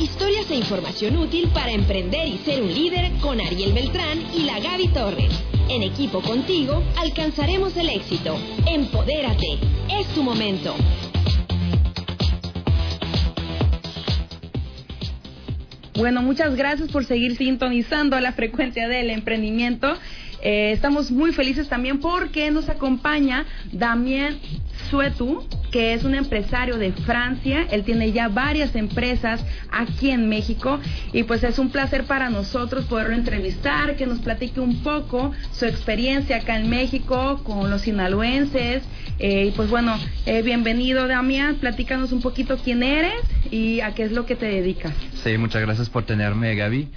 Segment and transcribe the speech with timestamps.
[0.00, 4.60] Historias e información útil para emprender y ser un líder con Ariel Beltrán y la
[4.60, 5.32] Gaby Torres.
[5.68, 8.36] En equipo contigo alcanzaremos el éxito.
[8.68, 9.58] Empodérate.
[9.90, 10.76] Es tu momento.
[15.96, 19.98] Bueno, muchas gracias por seguir sintonizando la frecuencia del emprendimiento.
[20.42, 24.38] Eh, estamos muy felices también porque nos acompaña Damien
[24.90, 27.66] Suetu, que es un empresario de Francia.
[27.70, 30.80] Él tiene ya varias empresas aquí en México
[31.12, 35.66] y pues es un placer para nosotros poderlo entrevistar, que nos platique un poco su
[35.66, 38.82] experiencia acá en México con los sinaloenses.
[39.18, 44.04] Eh, y pues bueno, eh, bienvenido Damián, platícanos un poquito quién eres y a qué
[44.04, 44.92] es lo que te dedicas.
[45.24, 46.88] Sí, muchas gracias por tenerme, Gaby.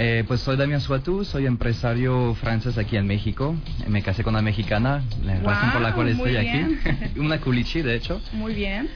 [0.00, 3.56] Eh, pues soy Damián Suatú, soy empresario francés aquí en México.
[3.88, 6.78] Me casé con una mexicana, la razón por la cual estoy aquí.
[7.16, 8.20] una culichi, de hecho.
[8.32, 8.88] Muy bien.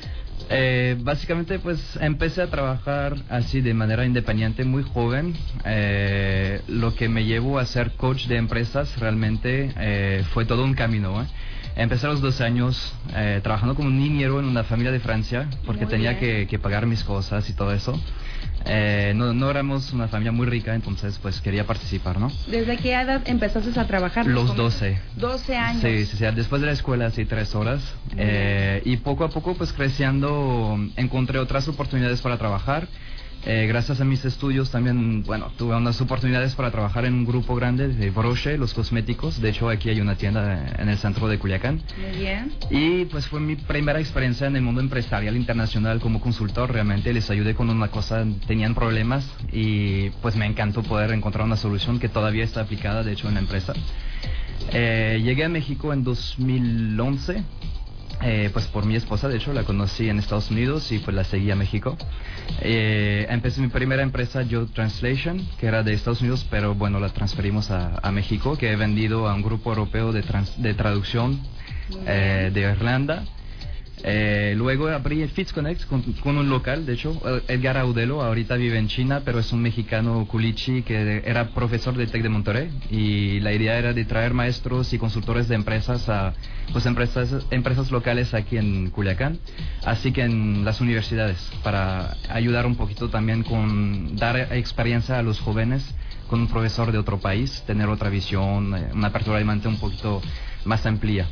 [0.48, 5.34] Eh, básicamente, pues empecé a trabajar así de manera independiente muy joven.
[5.64, 10.74] Eh, lo que me llevó a ser coach de empresas realmente eh, fue todo un
[10.74, 11.26] camino.
[11.74, 12.94] Empecé a los dos años
[13.42, 17.02] trabajando como un niñero en una familia de Francia porque tenía que, que, pagar mis
[17.02, 17.98] cosas y todo eso.
[18.66, 22.30] Eh, no, no éramos una familia muy rica, entonces pues quería participar, ¿no?
[22.46, 24.26] ¿Desde qué edad empezaste a trabajar?
[24.26, 24.98] Los 12.
[25.16, 25.82] 12 años.
[25.82, 27.82] Sí, sí, sí, después de la escuela, sí, tres horas.
[28.16, 32.88] Eh, y poco a poco, pues creciendo, encontré otras oportunidades para trabajar.
[33.44, 37.56] Eh, gracias a mis estudios también, bueno, tuve unas oportunidades para trabajar en un grupo
[37.56, 39.40] grande de Broche, los cosméticos.
[39.40, 41.82] De hecho, aquí hay una tienda en el centro de Culiacán.
[42.00, 42.52] Muy bien.
[42.70, 46.72] Y pues fue mi primera experiencia en el mundo empresarial internacional como consultor.
[46.72, 51.56] Realmente les ayudé con una cosa, tenían problemas y pues me encantó poder encontrar una
[51.56, 53.72] solución que todavía está aplicada, de hecho, en la empresa.
[54.72, 57.42] Eh, llegué a México en 2011
[58.24, 61.24] eh, pues por mi esposa, de hecho, la conocí en Estados Unidos y pues la
[61.24, 61.96] seguí a México.
[62.60, 67.08] Eh, empecé mi primera empresa, Yo Translation, que era de Estados Unidos, pero bueno, la
[67.08, 70.22] transferimos a, México, que he vendido a un grupo europeo de,
[70.58, 71.40] de traducción
[72.06, 73.24] eh, de Irlanda.
[74.04, 78.78] Eh, luego abrí el FitzConnect con, con, un local, de hecho, Edgar Audelo, ahorita vive
[78.78, 83.38] en China, pero es un mexicano culichi que era profesor de TEC de Monterrey y
[83.40, 86.34] la idea era de traer maestros y consultores de empresas a
[86.72, 89.38] pues empresas, empresas locales aquí en Culiacán,
[89.84, 95.38] así que en las universidades, para ayudar un poquito también con dar experiencia a los
[95.38, 95.94] jóvenes
[96.28, 99.76] con un profesor de otro país, tener otra visión, eh, una apertura de mente un
[99.76, 100.22] poquito
[100.64, 101.26] más amplia.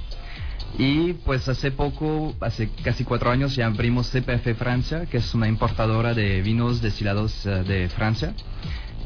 [0.78, 5.48] Y pues hace poco, hace casi cuatro años, ya abrimos CPF Francia, que es una
[5.48, 8.34] importadora de vinos destilados eh, de Francia.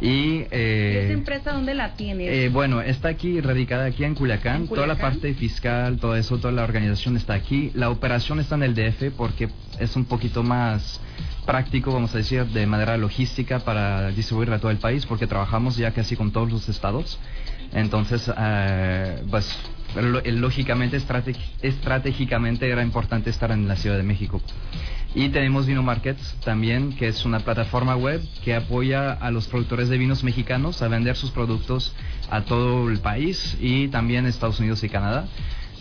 [0.00, 2.28] Y, eh, ¿Esta empresa dónde la tienes?
[2.28, 4.66] Eh, bueno, está aquí, radicada aquí en Culiacán.
[4.68, 7.70] Toda la parte fiscal, todo eso, toda la organización está aquí.
[7.74, 9.48] La operación está en el DF porque
[9.78, 11.00] es un poquito más
[11.46, 15.76] práctico, vamos a decir, de manera logística para distribuir a todo el país porque trabajamos
[15.76, 17.18] ya casi con todos los estados.
[17.72, 19.56] Entonces, eh, pues
[19.94, 21.00] lógicamente,
[21.62, 24.40] estratégicamente era importante estar en la Ciudad de México.
[25.14, 29.88] Y tenemos Vino Markets también, que es una plataforma web que apoya a los productores
[29.88, 31.94] de vinos mexicanos a vender sus productos
[32.30, 35.28] a todo el país y también Estados Unidos y Canadá.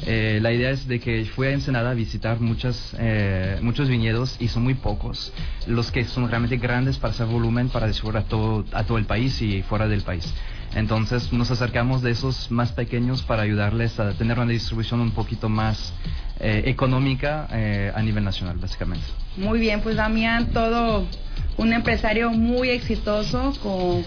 [0.05, 4.35] Eh, la idea es de que fui a Ensenada a visitar muchas, eh, muchos viñedos
[4.39, 5.31] y son muy pocos
[5.65, 9.05] los que son realmente grandes para hacer volumen para distribuir a todo, a todo el
[9.05, 10.31] país y fuera del país.
[10.75, 15.49] Entonces nos acercamos de esos más pequeños para ayudarles a tener una distribución un poquito
[15.49, 15.93] más
[16.39, 19.05] eh, económica eh, a nivel nacional, básicamente.
[19.37, 21.07] Muy bien, pues Damián, todo
[21.57, 23.53] un empresario muy exitoso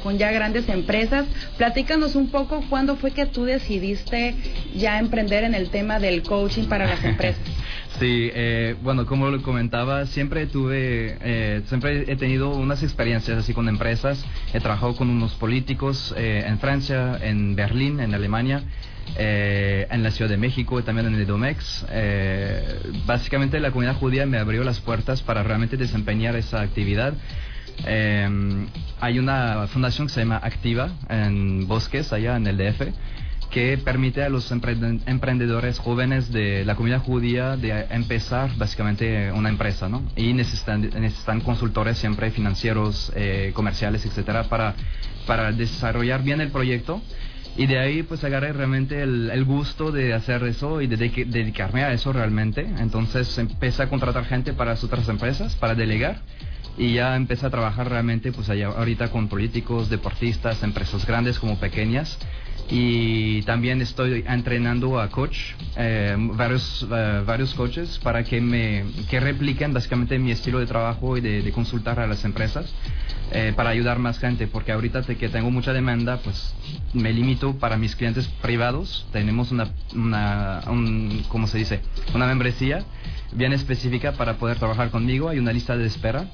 [0.02, 1.26] con, ya grandes empresas.
[1.56, 4.34] Platícanos un poco cuándo fue que tú decidiste
[4.74, 7.42] ya emprender en el tema del coaching para las empresas.
[7.98, 13.54] Sí, eh, bueno, como lo comentaba, siempre tuve, eh, siempre he tenido unas experiencias así
[13.54, 14.22] con empresas.
[14.52, 18.64] He trabajado con unos políticos eh, en Francia, en Berlín, en Alemania,
[19.18, 21.86] en la Ciudad de México y también en el Domex.
[23.06, 27.14] básicamente la comunidad judía me abrió las puertas para realmente desempeñar esa actividad.
[27.86, 32.92] hay una fundación que se llama Activa en Bosques, allá en el DF
[33.50, 39.88] que permite a los emprendedores jóvenes de la comunidad judía de empezar básicamente una empresa,
[39.88, 40.02] ¿no?
[40.16, 44.74] Y necesitan, necesitan consultores siempre financieros, eh, comerciales, etcétera, para,
[45.26, 47.00] para desarrollar bien el proyecto.
[47.56, 51.92] Y de ahí pues agarré realmente el, gusto de hacer eso y de, dedicarme a
[51.92, 52.66] eso realmente.
[52.78, 56.20] Entonces empecé a contratar gente para otras empresas, para delegar
[56.76, 61.58] y ya empecé a trabajar realmente pues allá ahorita con políticos, deportistas, empresas grandes como
[61.58, 62.18] pequeñas
[62.68, 65.38] y también estoy entrenando a coach,
[65.76, 71.16] eh, varios, eh, varios coaches para que me que repliquen básicamente mi estilo de trabajo
[71.16, 72.74] y de, consultar a las empresas
[73.30, 76.54] eh, para ayudar más gente, porque ahorita que tengo mucha demanda, pues
[76.92, 79.06] me limito para mis clientes privados.
[79.12, 81.80] Tenemos una, una un, ¿cómo se dice?
[82.14, 82.84] Una membresía
[83.32, 85.28] bien específica para poder trabajar conmigo.
[85.28, 86.26] Hay una lista de espera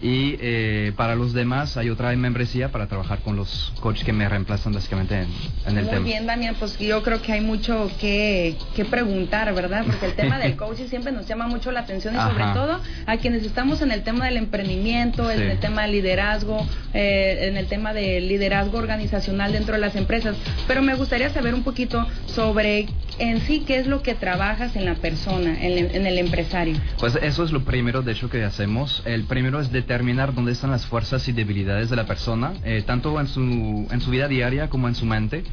[0.00, 4.28] y eh, para los demás hay otra membresía para trabajar con los coaches que me
[4.28, 5.26] reemplazan básicamente
[5.66, 6.00] en, el tema.
[6.00, 9.84] Muy bien, Damián, pues yo creo que hay mucho que, que preguntar, ¿verdad?
[9.84, 13.16] Porque el tema del coaching siempre nos llama mucho la atención y sobre todo a
[13.16, 16.64] quienes estamos en el tema del emprendimiento, en el tema del liderazgo,
[16.94, 20.36] eh, en el tema del liderazgo organizacional dentro de las empresas.
[20.68, 22.86] Pero me gustaría saber un poquito sobre
[23.18, 26.76] en sí qué es lo que trabajas en la persona, en, en el empresario.
[27.00, 29.02] Pues eso es lo primero, de hecho, que hacemos.
[29.04, 32.82] El primero es de determinar dónde están las fuerzas y debilidades de la persona, eh,
[32.86, 35.44] tanto en su, en su vida diaria como en su mente.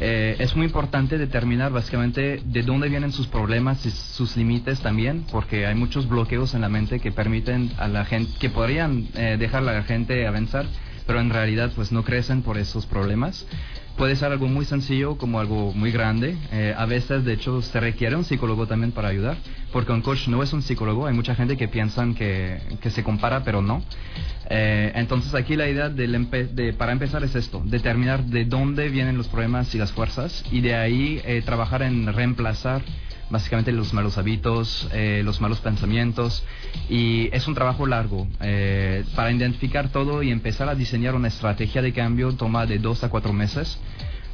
[0.00, 5.24] Eh, es muy importante determinar básicamente de dónde vienen sus problemas y sus límites también,
[5.30, 9.36] porque hay muchos bloqueos en la mente que permiten a la gente, que podrían eh,
[9.38, 10.66] dejar a la gente avanzar,
[11.06, 13.46] pero en realidad pues no crecen por esos problemas
[13.96, 16.36] puede ser algo muy sencillo como algo muy grande.
[16.52, 19.36] Eh, a veces, de hecho, se requiere un psicólogo también para ayudar,
[19.72, 21.06] porque un coach no es un psicólogo.
[21.06, 23.82] Hay mucha gente que piensan que, que se compara, pero no.
[24.48, 29.28] Eh, entonces, aquí la idea de, para empezar es esto, determinar de dónde vienen los
[29.28, 32.82] problemas y las fuerzas, y de ahí eh, trabajar en reemplazar
[33.30, 36.44] básicamente los malos hábitos, eh, los malos pensamientos
[36.88, 38.26] y es un trabajo largo.
[38.40, 43.04] Eh, para identificar todo y empezar a diseñar una estrategia de cambio toma de dos
[43.04, 43.78] a cuatro meses.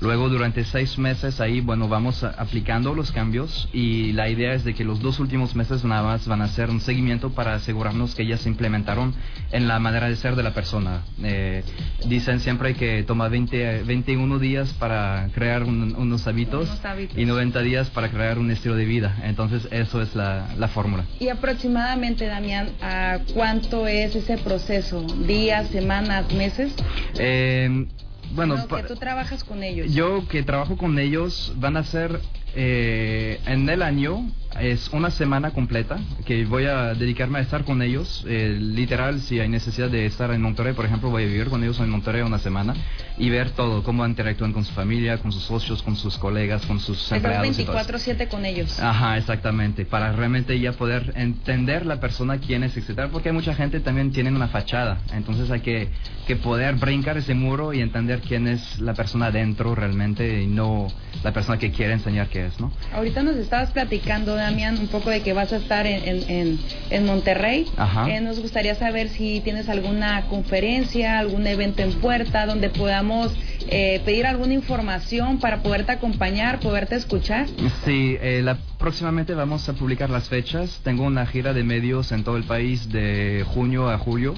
[0.02, 4.74] Luego durante seis meses ahí, bueno, vamos aplicando los cambios y la idea es de
[4.74, 8.26] que los dos últimos meses nada más van a ser un seguimiento para asegurarnos que
[8.26, 9.14] ya se implementaron
[9.52, 11.02] en la manera de ser de la persona.
[11.22, 11.62] Eh,
[12.08, 16.68] dicen siempre que toma 20, 21 días para crear unos, hábitos
[17.16, 19.16] y 90 días para crear un estilo de vida.
[19.22, 21.04] Entonces eso es la, la fórmula.
[21.20, 25.06] Y aproximadamente, Damián, ¿a cuánto es ese proceso?
[25.28, 26.74] ¿Días, semanas, meses?
[27.20, 27.86] Eh,
[28.34, 29.92] bueno, que tú trabajas con ellos.
[29.92, 32.20] Yo que trabajo con ellos van a ser
[32.54, 37.82] eh, en el año es una semana completa que voy a dedicarme a estar con
[37.82, 38.24] ellos.
[38.28, 41.62] Eh, literal, si hay necesidad de estar en Monterrey, por ejemplo, voy a vivir con
[41.62, 42.74] ellos en Monterrey una semana
[43.18, 46.80] y ver todo, cómo interactúan con su familia, con sus socios, con sus colegas, con
[46.80, 47.56] sus empleados.
[47.56, 48.78] 24/7 con ellos.
[48.80, 53.54] Ajá, exactamente, para realmente ya poder entender la persona quién es, etcétera, porque hay mucha
[53.54, 55.88] gente también tiene una fachada, entonces hay que,
[56.26, 60.88] que poder brincar ese muro y entender quién es la persona adentro realmente y no
[61.22, 62.72] la persona que quiere enseñar qué es, ¿no?
[62.94, 66.58] Ahorita nos estabas platicando, Damián, un poco de que vas a estar en, en,
[66.90, 67.66] en Monterrey.
[67.76, 68.08] Ajá.
[68.10, 73.32] Eh, nos gustaría saber si tienes alguna conferencia, algún evento en puerta donde podamos
[73.68, 77.46] eh, pedir alguna información para poderte acompañar, poderte escuchar.
[77.84, 80.80] Sí, eh, la, próximamente vamos a publicar las fechas.
[80.82, 84.34] Tengo una gira de medios en todo el país de junio a julio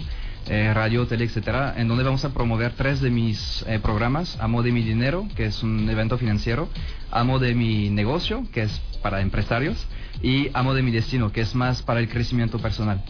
[0.48, 4.62] eh, radio, tele, etcétera, en donde vamos a promover tres de mis eh, programas: Amo
[4.62, 6.68] de mi dinero, que es un evento financiero,
[7.10, 9.86] Amo de mi negocio, que es para empresarios,
[10.22, 13.02] y Amo de mi destino, que es más para el crecimiento personal.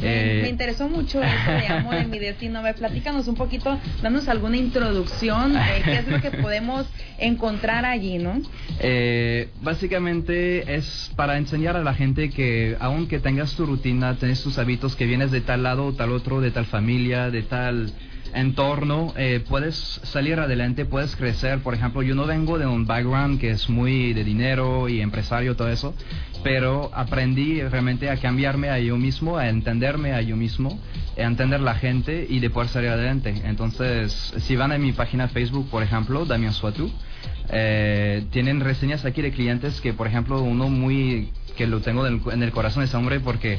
[0.00, 2.58] me eh, interesó mucho eso de Amo de mi destino.
[2.58, 6.86] A ver, platícanos un poquito, danos alguna introducción de qué es lo que podemos
[7.18, 8.40] encontrar allí, ¿no?
[8.80, 14.58] Eh, básicamente es para enseñar a la gente que aunque tengas tu rutina, tenés tus
[14.58, 17.92] hábitos, que vienes de tal lado o tal otro, de tal familia, de tal
[18.34, 21.60] entorno, eh, puedes salir adelante, puedes crecer.
[21.60, 25.56] Por ejemplo, yo no vengo de un background que es muy de dinero y empresario,
[25.56, 25.94] todo eso,
[26.42, 30.78] pero aprendí realmente a cambiarme a yo mismo, a entenderme a yo mismo,
[31.16, 33.34] a entender la gente y de poder salir adelante.
[33.44, 36.92] Entonces, si van a mi página Facebook, por ejemplo, Damian Suatu,
[37.50, 42.42] eh, tienen reseñas aquí de clientes que, por ejemplo, uno muy que lo tengo en
[42.42, 43.58] el corazón ese hombre porque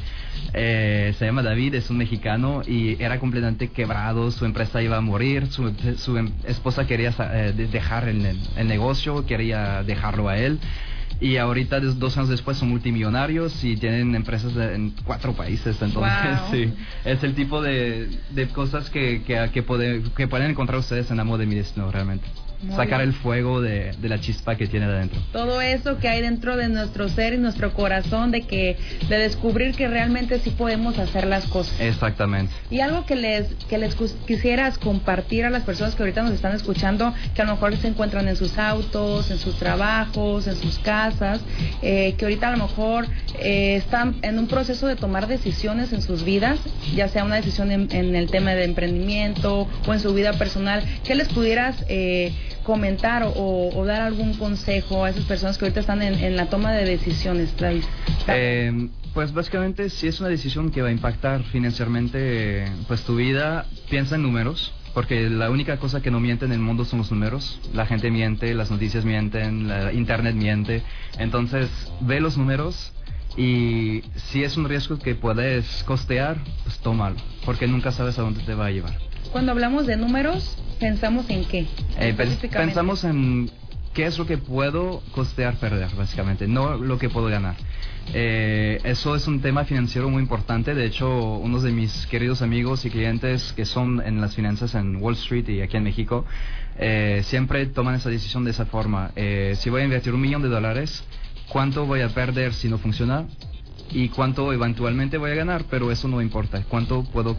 [0.53, 5.01] eh, se llama David, es un mexicano y era completamente quebrado, su empresa iba a
[5.01, 5.67] morir, su,
[6.17, 10.59] em, esposa quería eh, dejar el, el, negocio, quería dejarlo a él.
[11.19, 15.81] Y ahorita, dos años después, son multimillonarios y tienen empresas en cuatro países.
[15.81, 16.71] Entonces, sí,
[17.05, 19.63] es el tipo de, de cosas que, que, que,
[20.15, 22.27] que pueden encontrar ustedes en Amor de mi Destino, realmente
[22.75, 25.19] sacar el fuego de, la chispa que tiene adentro.
[25.31, 28.77] Todo eso que hay dentro de nuestro ser y nuestro corazón, de que
[29.09, 31.79] de descubrir que realmente sí podemos hacer las cosas.
[31.79, 32.53] Exactamente.
[32.69, 33.95] Y algo que les que les
[34.25, 37.87] quisieras compartir a las personas que ahorita nos están escuchando, que a lo mejor se
[37.87, 41.41] encuentran en sus autos, en sus trabajos, en sus casas,
[41.81, 43.07] eh, que ahorita a lo mejor
[43.39, 46.59] eh, están en un proceso de tomar decisiones en sus vidas,
[46.95, 51.15] ya sea una decisión en, el tema de emprendimiento o en su vida personal, ¿qué
[51.15, 52.31] les pudieras eh,
[52.67, 56.83] comentar o, dar algún consejo a esas personas que ahorita están en, la toma de
[56.83, 57.87] decisiones, Travis?
[58.27, 63.65] Eh, pues básicamente si es una decisión que va a impactar financieramente pues tu vida,
[63.89, 67.09] piensa en números, porque la única cosa que no miente en el mundo son los
[67.09, 67.57] números.
[67.73, 70.83] La gente miente, las noticias mienten, la internet miente.
[71.19, 71.69] Entonces,
[72.01, 72.91] ve los números
[73.37, 78.41] y si es un riesgo que puedes costear, pues tómalo, porque nunca sabes a dónde
[78.43, 79.06] te va a llevar.
[79.31, 81.67] Cuando hablamos de números, ¿pensamos en qué?
[81.99, 82.15] Eh,
[82.51, 83.49] pensamos en
[83.93, 87.55] qué es lo que puedo costear perder, básicamente, no lo que puedo ganar.
[88.13, 90.73] Eh, eso es un tema financiero muy importante.
[90.73, 94.95] De hecho, unos de mis queridos amigos y clientes que son en las finanzas en
[94.97, 96.25] Wall Street y aquí en México,
[96.77, 99.11] eh, siempre toman esa decisión de esa forma.
[99.55, 101.03] si voy a invertir un millón de dólares,
[101.49, 103.25] ¿cuánto voy a perder si no funciona?
[103.91, 107.35] Y cuánto eventualmente voy a ganar, pero eso no importa, cuánto puedo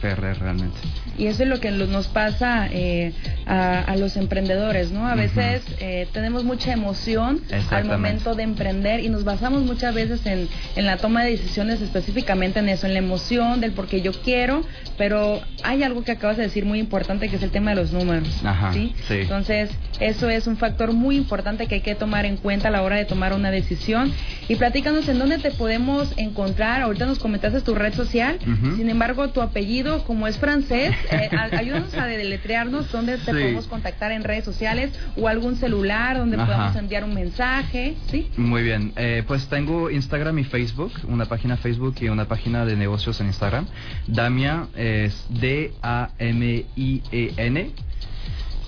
[0.00, 0.76] perder realmente.
[1.18, 3.12] Y eso es lo que nos pasa eh,
[3.46, 5.06] a, los emprendedores, ¿no?
[5.06, 10.24] A veces eh, tenemos mucha emoción al momento de emprender y nos basamos muchas veces
[10.26, 14.12] en, en la toma de decisiones específicamente en eso, en la emoción del porque yo
[14.12, 14.62] quiero,
[14.98, 17.92] pero hay algo que acabas de decir muy importante que es el tema de los
[17.92, 18.28] números.
[18.72, 18.94] ¿sí?
[19.08, 22.82] Entonces, eso es un factor muy importante que hay que tomar en cuenta a la
[22.82, 24.12] hora de tomar una decisión.
[24.48, 25.85] Y platícanos en dónde te podemos
[26.16, 26.82] encontrar?
[26.82, 28.38] Ahorita nos comentaste tu red social,
[28.76, 34.12] sin embargo, tu apellido, como es francés, eh, ayúdanos a deletrearnos dónde te podemos contactar
[34.12, 38.28] en redes sociales o algún celular donde podamos enviar un mensaje, ¿sí?
[38.36, 42.76] Muy bien, eh, pues tengo Instagram y Facebook, una página Facebook y una página de
[42.76, 43.66] negocios en Instagram.
[44.06, 45.70] Damia es D-A-M-I-E-N.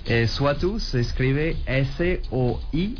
[0.06, 2.96] Eh, Suatu se escribe S-O-I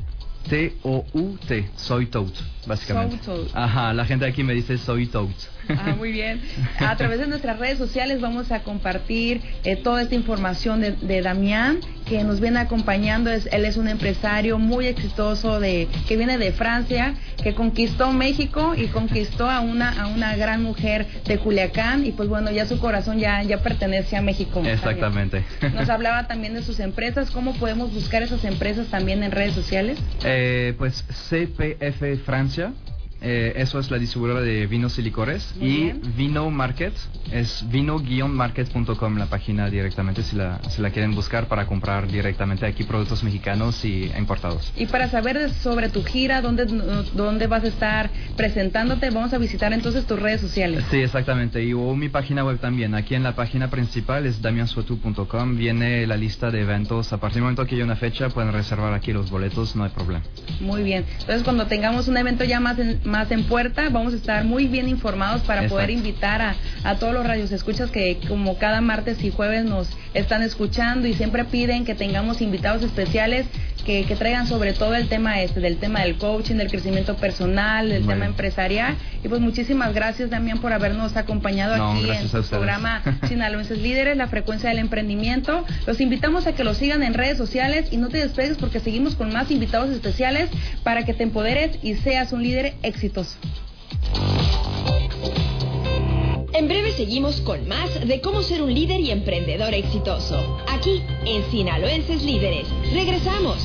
[0.49, 2.33] T-O-U-T, soy Toad,
[2.69, 3.19] básicamente.
[3.55, 5.29] Ajá, la gente aquí me dice soy Toad.
[5.69, 6.41] Ah, muy bien.
[6.79, 11.21] A través de nuestras redes sociales vamos a compartir eh, toda esta información de, de,
[11.21, 13.31] Damián, que nos viene acompañando.
[13.31, 18.75] Es, él es un empresario muy exitoso de, que viene de Francia, que conquistó México
[18.77, 22.07] y conquistó a una, a una gran mujer de Culiacán.
[22.07, 24.63] Y pues bueno, ya su corazón ya, ya pertenece a México.
[24.65, 25.45] Exactamente.
[25.75, 27.31] Nos hablaba también de sus empresas.
[27.31, 29.99] ¿Cómo podemos buscar esas empresas también en redes sociales?
[30.25, 32.98] Eh, pues CPF Francia audiência.
[33.21, 35.55] Eh, eso es la distribuidora de vinos y licores.
[35.61, 36.95] y Vino Market
[37.33, 42.85] es vino-market.com la página directamente si la, si la quieren buscar para comprar directamente aquí
[42.85, 44.73] productos mexicanos y importados.
[44.77, 46.67] Y para saber sobre tu gira, dónde,
[47.15, 50.85] dónde vas a estar presentándote, vamos a visitar entonces tus redes sociales.
[50.91, 51.63] Sí, exactamente.
[51.63, 52.95] Y o mi página web también.
[52.95, 55.57] Aquí en la página principal es damiansuatu.com.
[55.57, 57.13] Viene la lista de eventos.
[57.13, 59.91] A partir del momento que haya una fecha, pueden reservar aquí los boletos, no hay
[59.91, 60.25] problema.
[60.61, 61.05] Muy bien.
[61.21, 63.89] Entonces, cuando tengamos un evento ya más en, más en puerta.
[63.91, 67.91] Vamos a estar muy bien informados para poder invitar a, a todos los radios escuchas
[67.91, 72.83] que como cada martes y jueves nos están escuchando y siempre piden que tengamos invitados
[72.83, 73.47] especiales
[73.89, 77.89] que, que traigan sobre todo el tema este, del tema del coaching, del crecimiento personal,
[77.89, 78.97] del tema empresarial.
[79.25, 84.27] Y pues muchísimas gracias también por habernos acompañado aquí en su programa Sinaloenses Líderes, la
[84.27, 85.65] frecuencia del emprendimiento.
[85.87, 89.15] Los invitamos a que lo sigan en redes sociales y no te despegues porque seguimos
[89.15, 90.51] con más invitados especiales
[90.83, 93.39] para que te empoderes y seas un líder exitoso.
[96.59, 100.59] En breve seguimos con más de cómo ser un líder y emprendedor exitoso.
[100.67, 102.67] Aquí en Sinaloenses Líderes.
[102.93, 103.63] Regresamos.